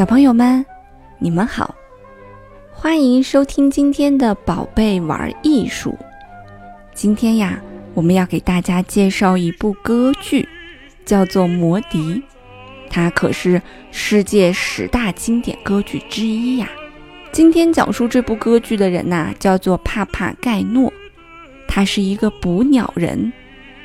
[0.00, 0.64] 小朋友们，
[1.18, 1.74] 你们好，
[2.72, 5.94] 欢迎收听今天的宝贝玩艺术。
[6.94, 7.60] 今天呀，
[7.92, 10.48] 我们要给大家介绍一部歌剧，
[11.04, 12.14] 叫做《魔笛》，
[12.88, 16.66] 它可是世界十大经典歌剧之一呀。
[17.30, 20.90] 今天讲述这部歌剧的人呐，叫做帕帕盖诺，
[21.68, 23.30] 他是一个捕鸟人，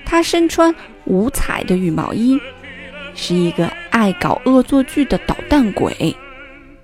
[0.05, 0.73] 他身穿
[1.04, 2.40] 五彩的羽毛衣。
[3.18, 6.13] 是一个爱搞恶作剧的捣蛋鬼。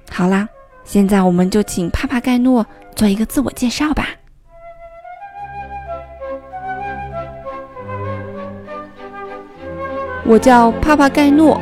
[0.09, 0.47] 好啦，
[0.85, 2.65] 现在我们就请帕帕盖诺
[2.95, 4.07] 做一个自我介绍吧。
[10.23, 11.59] 我叫帕帕盖诺，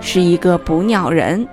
[0.00, 1.46] 是一个捕鸟人。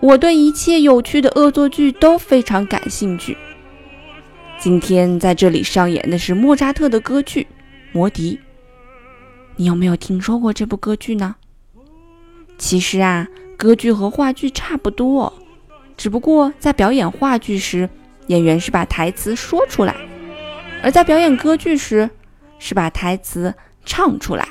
[0.00, 3.34] 我对一切有趣的恶作剧都非常感兴趣。
[4.58, 7.44] 今天在这里上演的是莫扎特的歌剧
[7.92, 8.36] 《魔笛》。
[9.56, 11.36] 你有没有听说过这部歌剧呢？
[12.56, 15.32] 其实啊，歌剧和话剧差不多，
[15.96, 17.88] 只不过在表演话剧时，
[18.28, 19.94] 演员是把台词说出来；
[20.82, 22.08] 而在表演歌剧时，
[22.58, 23.52] 是把台词
[23.84, 24.48] 唱出来，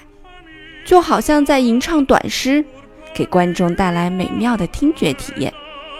[0.85, 2.63] 就好像在吟唱短诗，
[3.13, 5.51] 给观众带来美妙的听觉体验。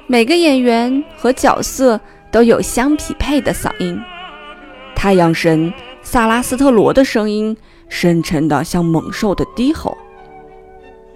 [0.08, 2.00] 每个演员和角色
[2.32, 4.00] 都有相匹配的嗓音。
[4.96, 7.56] 太阳神萨拉斯特罗的声音。
[7.90, 9.96] 深沉的像猛兽的低吼，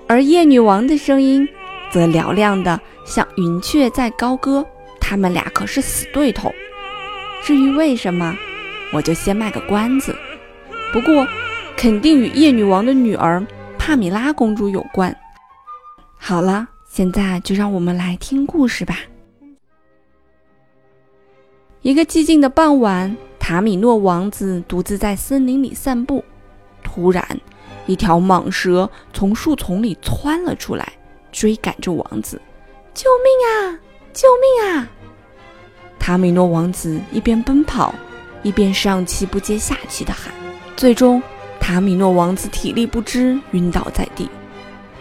[0.07, 1.47] 而夜女王的声音
[1.91, 4.65] 则嘹亮的像云雀在高歌。
[4.99, 6.51] 他们俩可是死对头。
[7.43, 8.35] 至于为什么，
[8.93, 10.13] 我就先卖个关子。
[10.91, 11.25] 不过，
[11.77, 13.45] 肯定与夜女王的女儿
[13.77, 15.15] 帕米拉公主有关。
[16.17, 18.97] 好了，现在就让我们来听故事吧。
[21.81, 26.23] 一个寂静的傍晚，塔米诺王子独自在森林里散步。
[26.83, 27.25] 突然，
[27.87, 30.93] 一条蟒蛇从树丛里窜了出来，
[31.31, 32.39] 追赶着王子。
[32.93, 33.79] “救命啊！
[34.13, 34.87] 救命啊！”
[35.97, 37.93] 塔米诺王子一边奔跑，
[38.43, 40.33] 一边上气不接下气地喊。
[40.75, 41.21] 最终，
[41.59, 44.29] 塔米诺王子体力不支，晕倒在地。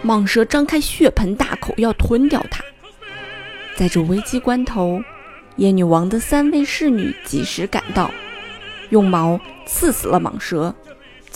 [0.04, 2.62] 蟒蛇张开血盆大口要吞掉他。
[3.76, 5.00] 在这危机关头，
[5.56, 8.10] 夜女王的三位侍女及时赶到，
[8.90, 10.74] 用矛刺死了蟒蛇。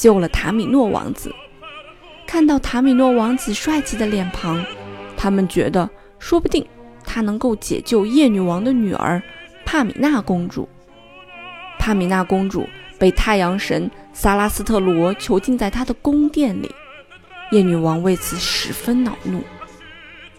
[0.01, 1.31] 救了塔米诺王子。
[2.27, 4.65] 看到塔米诺王子帅气的脸庞，
[5.15, 6.67] 他们觉得说不定
[7.05, 9.23] 他能够解救夜女王的女儿
[9.67, 10.67] 帕米娜公主。
[11.79, 12.67] 帕米娜公主
[12.99, 16.75] 被太阳神萨拉斯特罗囚禁在他的宫殿里，
[17.51, 19.43] 夜女王为此十分恼怒。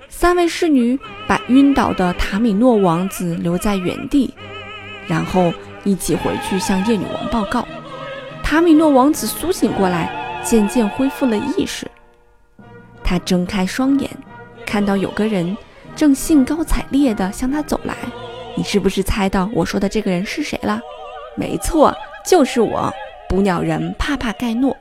[0.09, 4.33] 三位侍女把晕倒的塔米诺王子留在原地，
[5.07, 7.67] 然后一起回去向夜女王报告。
[8.51, 10.11] 卡米诺王子苏醒过来，
[10.43, 11.89] 渐渐恢复了意识。
[13.01, 14.11] 他睁开双眼，
[14.65, 15.55] 看到有个人
[15.95, 17.95] 正兴高采烈地向他走来。
[18.57, 20.81] 你是不是猜到我说的这个人是谁了？
[21.37, 21.95] 没错，
[22.25, 22.93] 就是我，
[23.29, 24.75] 捕鸟人帕帕盖诺。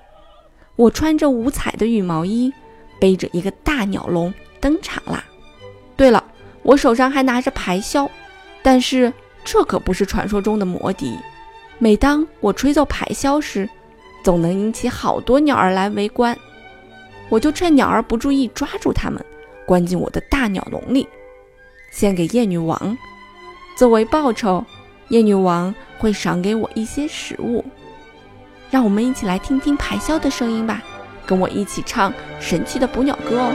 [0.75, 2.53] 我穿着五彩的羽毛衣，
[3.01, 5.23] 背着一个大鸟笼登场啦。
[5.97, 6.25] 对了，
[6.65, 8.11] 我手上还拿着排箫，
[8.65, 9.13] 但是
[9.45, 11.17] 这可不是传说中的魔笛。
[11.83, 13.67] 每当我吹奏排箫时，
[14.23, 16.37] 总能引起好多鸟儿来围观。
[17.31, 19.25] 我就趁鸟儿不注意，抓住它们，
[19.67, 21.09] 关进我的大鸟笼里，
[21.91, 22.99] 献给夜女王。
[23.79, 24.63] 作为报酬，
[25.09, 27.65] 夜女王会赏给我一些食物。
[28.71, 30.83] 让我们一起来听听排箫的声音吧，
[31.25, 33.55] 跟我一起唱神奇的捕鸟歌哦。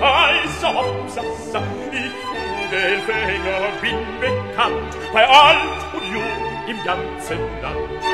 [0.00, 0.68] Also,
[1.08, 8.04] Sassa, ich fuge Fänger, bin bekannt bei alt und jung im ganzen Land.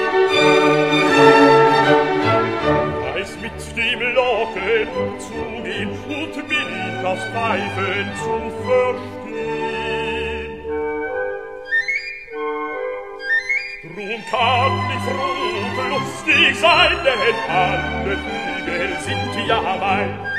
[3.15, 8.35] Weiß mit dem Locken umzugehen und billig aufs Pfeifen zu
[8.65, 9.25] verstehen.
[13.83, 20.34] Drum kann ich froh und lustig sein, denn alle Flügel sind ja mein.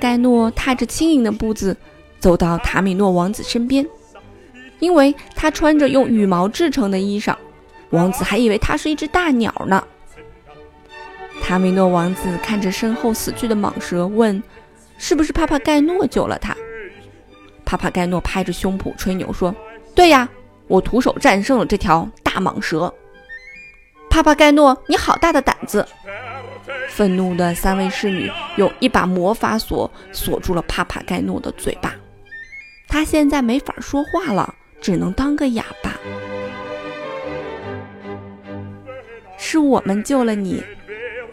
[0.00, 1.76] 盖诺踏着轻盈的步子
[2.18, 3.86] 走到塔米诺王子身边，
[4.78, 7.36] 因为他穿着用羽毛制成的衣裳，
[7.90, 9.86] 王子还以为他是一只大鸟呢。
[11.42, 14.42] 塔米诺王子看着身后死去的蟒蛇，问
[14.98, 16.56] ：“是不是帕帕盖诺救了他？”
[17.64, 19.54] 帕帕盖诺拍着胸脯吹牛说
[19.94, 20.28] ：“对呀，
[20.66, 22.92] 我徒手战胜了这条大蟒蛇。”
[24.10, 25.86] 帕帕盖诺，你好大的胆子！
[26.90, 31.94] 愤怒的三位侍女用一把魔法锁锁住了帕帕盖诺的嘴巴，
[32.88, 35.94] 他现在没法说话了，只能当个哑巴。
[39.38, 40.62] 是我们救了你，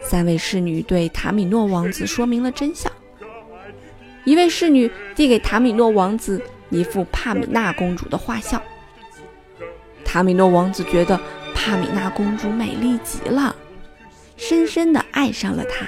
[0.00, 2.90] 三位侍女对塔米诺王子说明了真相。
[4.24, 6.40] 一位侍女递给塔米诺王子
[6.70, 8.62] 一幅帕米娜公主的画像，
[10.04, 11.20] 塔米诺王子觉得
[11.54, 13.54] 帕米娜公主美丽极了。
[14.48, 15.86] 深深地爱上了他，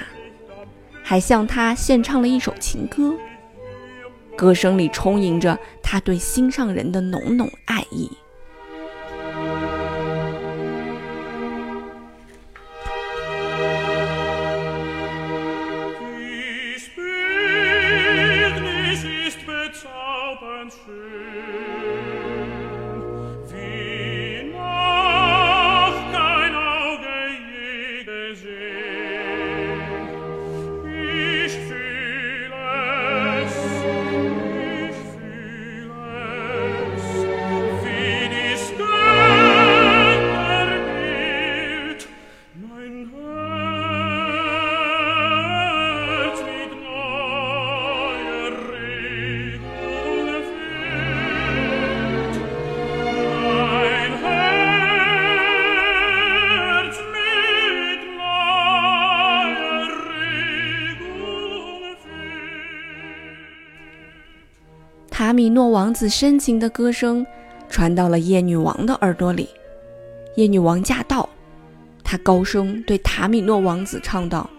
[1.03, 3.11] 还向他献唱了一首情歌。
[4.37, 8.07] 歌声里充盈着他对心上人的浓浓爱意。
[65.31, 67.25] 塔米诺王子深情的歌声
[67.69, 69.47] 传到了夜女王的耳朵里。
[70.35, 71.29] 夜女王驾到，
[72.03, 74.49] 她高声对塔米诺王子唱道：“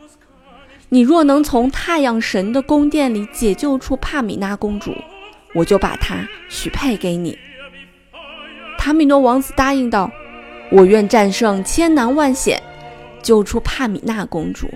[0.89, 4.95] 你若能从太阳神的宫殿里解救出帕米娜公主，
[5.55, 7.37] 我就把她许配给你。”
[8.79, 10.11] 塔米诺王子答应道
[10.73, 12.59] ：“我愿战胜千难万险，
[13.23, 14.71] 救出帕米娜公主。”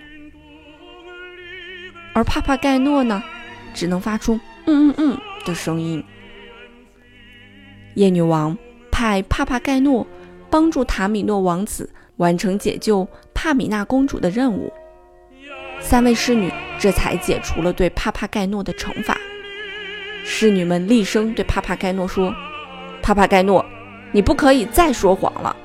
[2.13, 3.23] 而帕帕盖诺呢，
[3.73, 4.39] 只能发出
[4.69, 5.19] “嗯嗯嗯”。
[5.47, 6.05] 的声音。
[7.95, 8.59] 夜女王
[8.91, 10.07] 派帕帕盖诺
[10.51, 14.71] 帮助塔米诺王子完成解救帕米娜公主的任务，
[15.81, 19.17] 三位侍女这才解除了对帕帕盖诺的惩罚。
[20.25, 22.35] 侍女们厉声对帕帕盖诺说
[23.01, 23.65] ：“帕帕盖诺，
[24.13, 25.57] 你不可以再说谎了。”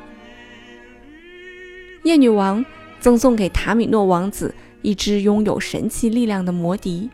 [2.04, 2.64] 夜女王
[3.00, 7.10] 赠送给塔米诺王子一只拥有神奇力量的魔笛，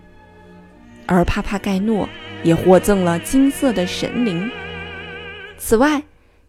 [1.05, 2.07] 而帕帕盖诺。
[2.43, 4.49] 也获赠了金色的神灵。
[5.57, 6.03] 此外，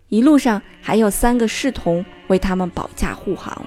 [0.08, 3.67] 一路上还有三个侍童为他们保驾护航。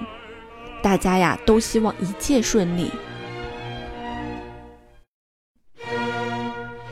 [0.82, 2.90] 大家呀，都希望一切顺利。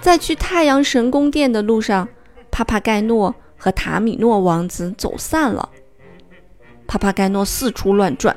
[0.00, 2.08] 在去太阳神宫殿的路上，
[2.50, 5.68] 帕帕盖诺和塔米诺王子走散了。
[6.86, 8.36] 帕帕盖诺四处乱转，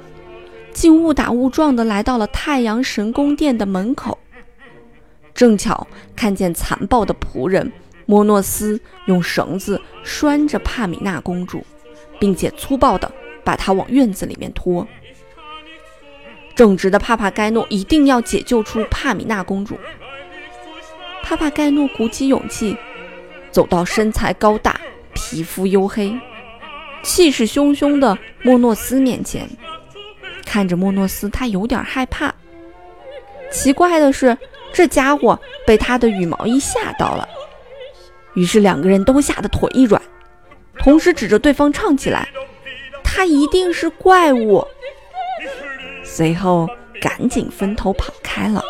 [0.74, 4.18] 竟误打误撞地来到了太阳神宫殿的门口。
[5.34, 7.72] 正巧看见残暴的仆人
[8.06, 11.66] 莫诺斯用绳子拴着帕米娜公主，
[12.20, 13.12] 并且粗暴地
[13.44, 14.88] 把她往院子里面拖。
[16.54, 19.78] 正直的帕帕盖诺一定要解救出帕米娜公主。
[21.24, 22.78] 帕帕盖诺鼓起勇气，
[23.52, 24.80] 走到身材高大、
[25.14, 26.14] 皮肤黝黑、
[27.02, 29.50] 气势汹汹的莫诺斯面前，
[30.46, 32.36] 看着莫诺斯，他有点害怕。
[33.50, 34.38] 奇怪的是。
[34.74, 37.30] 这家伙被他的羽毛衣吓到了，
[38.34, 40.02] 于是两个人都吓得腿一软，
[40.80, 42.28] 同时指着对方唱起来
[43.04, 44.66] ：“他一定是怪物。”
[46.04, 46.68] 随后
[47.00, 48.64] 赶紧分头跑开了。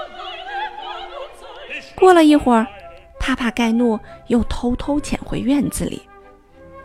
[1.96, 2.68] 过了一会儿，
[3.20, 6.02] 帕帕盖诺又偷偷潜回院子里，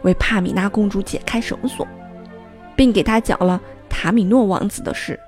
[0.03, 1.87] 为帕米娜公主解开绳索，
[2.77, 5.19] 并给她讲了塔米诺王子的事。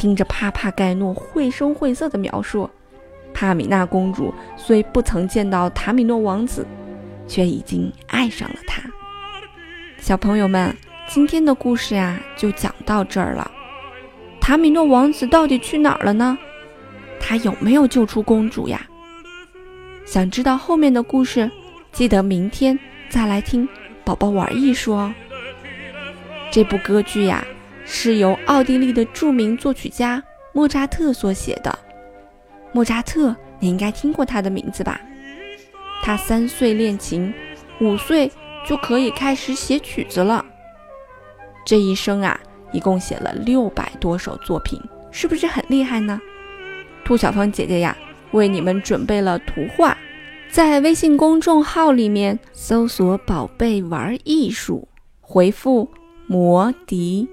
[0.00, 2.70] 听着帕帕盖诺绘声绘色的描述，
[3.34, 6.66] 帕米娜公主虽不曾见到塔米诺王子，
[7.28, 8.82] 却已经爱上了他。
[9.98, 10.74] 小朋友们，
[11.06, 13.50] 今天的故事呀，就讲到这儿了。
[14.40, 16.38] 塔米诺王子到底去哪儿了呢？
[17.20, 18.80] 他有没有救出公主呀？
[20.06, 21.50] 想知道后面的故事，
[21.92, 22.78] 记得明天
[23.10, 23.68] 再来听
[24.02, 25.12] 宝宝玩艺术哦。
[26.50, 27.46] 这部歌剧呀。
[27.92, 31.76] 是由奥地利的著名作曲家莫扎特所写的。
[32.72, 35.00] 莫扎特，你应该听过他的名字吧？
[36.00, 37.34] 他三岁练琴，
[37.80, 38.30] 五岁
[38.64, 40.46] 就可以开始写曲子了。
[41.66, 42.38] 这一生啊，
[42.70, 44.80] 一共写了六百多首作品，
[45.10, 46.20] 是不是很厉害呢？
[47.04, 47.96] 兔小芳姐姐呀，
[48.30, 49.98] 为你们准备了图画，
[50.48, 54.86] 在微信公众号里面搜索“宝贝玩艺术”，
[55.20, 55.90] 回复
[56.28, 57.28] “魔笛”。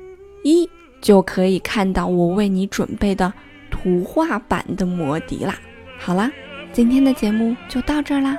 [0.47, 0.69] 一
[1.01, 3.33] 就可以看到我为你准备的
[3.69, 5.59] 图画版的魔笛啦。
[5.99, 6.31] 好啦，
[6.71, 8.37] 今天的节目就到这儿啦。